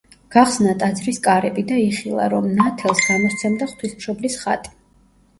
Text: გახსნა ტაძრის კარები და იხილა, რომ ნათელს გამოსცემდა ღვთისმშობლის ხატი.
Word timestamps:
გახსნა 0.35 0.71
ტაძრის 0.83 1.17
კარები 1.25 1.63
და 1.71 1.75
იხილა, 1.81 2.25
რომ 2.33 2.47
ნათელს 2.59 3.01
გამოსცემდა 3.09 3.67
ღვთისმშობლის 3.75 4.39
ხატი. 4.45 4.73